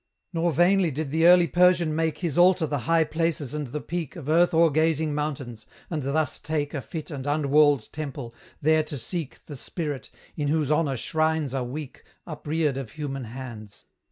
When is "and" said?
3.53-3.67, 5.91-6.01, 7.11-7.27